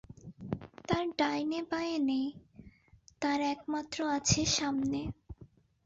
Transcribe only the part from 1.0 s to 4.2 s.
ডাইনে বাঁয়ে নেই, তার একমাত্র